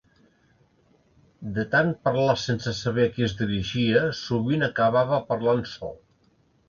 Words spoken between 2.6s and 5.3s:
saber a qui es dirigia sovint acabava